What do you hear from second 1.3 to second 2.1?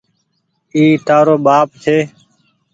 ٻآپ ڇي۔